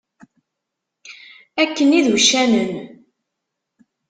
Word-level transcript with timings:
Akken 1.61 1.89
i 1.99 1.99
d 2.05 2.07
uccanen. 2.15 2.73